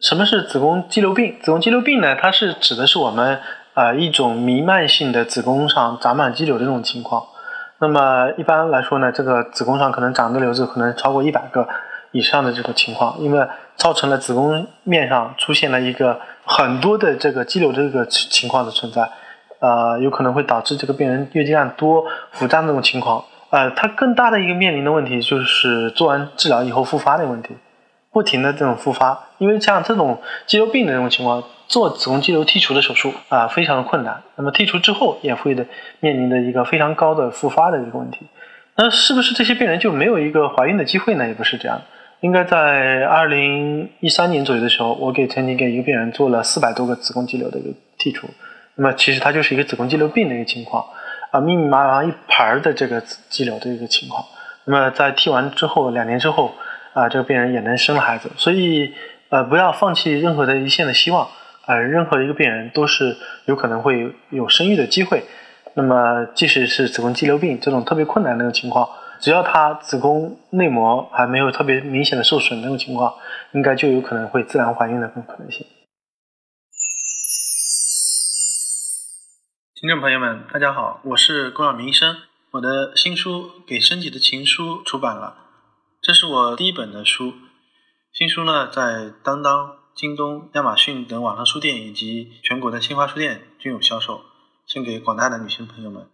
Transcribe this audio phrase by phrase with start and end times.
[0.00, 1.36] 什么是子宫肌瘤病？
[1.42, 2.16] 子宫肌瘤病呢？
[2.16, 3.38] 它是指的是我们
[3.74, 7.22] 啊一种弥漫性的子宫上长满肌瘤的这种情况。
[7.80, 11.68] 那么一般来说呢，这个子宫上可能长的瘤子可能超过一百个
[12.12, 13.46] 以上的这个情况，因为
[13.76, 19.06] 造成了子宫面上出现了一个很多的这个肌瘤这个情况的存在，
[19.58, 23.22] 呃，有可能会导致这个病人月经量多、腹胀这种情况。
[23.50, 27.54] 呃，它更大的一个面临的问题就是做完治疗以后复发的问题，
[28.12, 31.42] 不停的这种复发，因为像这种肌瘤病的这种情况。
[31.70, 34.20] 做子宫肌瘤剔除的手术啊，非常的困难。
[34.34, 35.64] 那么剔除之后也会的
[36.00, 38.26] 面临的一个非常高的复发的一个问题。
[38.74, 41.28] 那是不是这些病人就没有一个怀孕的机会呢？
[41.28, 41.80] 也不是这样。
[42.22, 48.26] 应该在二零一三年左右的时候，我给曾经给一个病人做了四百多个子宫肌瘤的一个剔除。
[48.74, 50.84] 那么其实它就是一个子宫肌瘤病的一个情况
[51.30, 54.24] 啊，密密麻麻一盘的这个肌瘤的一个情况。
[54.64, 56.52] 那么在剔完之后，两年之后
[56.92, 58.30] 啊，这个病人也能生孩子。
[58.36, 58.94] 所以
[59.28, 61.28] 呃，不要放弃任何的一线的希望。
[61.66, 65.24] 呃，任何一个病人都是有可能会有生育的机会。
[65.74, 68.88] 那么，即使是子宫肌瘤病这种特别困难的那种情况，
[69.20, 73.14] 只要他子宫内膜还没有特别明显的受损那种情况，
[73.52, 75.64] 应该就有可能会自然怀孕的这种可能性。
[79.80, 82.16] 听众朋友们，大家好，我是郭晓明医生。
[82.52, 85.36] 我的新书《给身体的情书》出版了，
[86.02, 87.34] 这是我第一本的书。
[88.12, 89.76] 新书呢，在当当。
[89.92, 94.22] 京东、亚马逊等网上书店以及全国的新华书店均有销售，
[94.64, 96.08] 献给广大的女性朋友们。